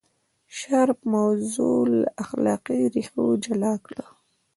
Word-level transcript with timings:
شارپ 0.57 0.99
موضوع 1.15 1.79
له 1.99 2.03
اخلاقي 2.23 2.79
ریښو 2.95 3.25
جلا 3.43 3.73
کړه. 3.85 4.03